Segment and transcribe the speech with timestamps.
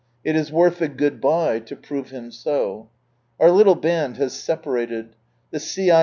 [0.23, 2.89] It is worth the "Good bye" lo prove Him so.
[3.39, 5.15] Our Httle band has separated.
[5.51, 5.99] The C.LM.